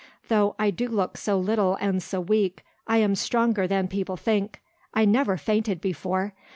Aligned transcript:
Though 0.29 0.55
I 0.57 0.71
do 0.71 0.87
look 0.87 1.15
so 1.15 1.37
little 1.37 1.75
and 1.75 2.01
so 2.01 2.19
weak, 2.19 2.63
I 2.87 2.97
am 2.97 3.13
stronger 3.13 3.67
than 3.67 3.87
people 3.87 4.17
think; 4.17 4.59
I 4.95 5.05
never 5.05 5.37
fainted 5.37 5.79
before. 5.79 6.33